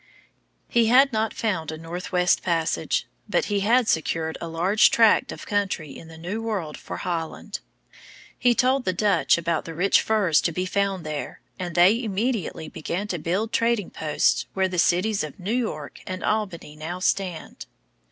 [0.67, 5.45] He had not found a northwest passage, but he had secured a large tract of
[5.45, 7.59] country in the New World for Holland.
[8.39, 12.67] He told the Dutch about the rich furs to be found there, and they immediately
[12.67, 17.67] began to build trading posts where the cities of New York and Albany now stand.